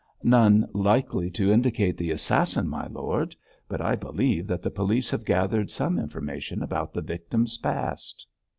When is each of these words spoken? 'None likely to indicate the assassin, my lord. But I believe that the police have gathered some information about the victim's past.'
'None 0.23 0.67
likely 0.73 1.29
to 1.29 1.51
indicate 1.51 1.95
the 1.95 2.09
assassin, 2.09 2.67
my 2.67 2.87
lord. 2.87 3.35
But 3.67 3.81
I 3.81 3.95
believe 3.95 4.47
that 4.47 4.63
the 4.63 4.71
police 4.71 5.11
have 5.11 5.23
gathered 5.25 5.69
some 5.69 5.99
information 5.99 6.63
about 6.63 6.91
the 6.91 7.01
victim's 7.03 7.59
past.' 7.59 8.25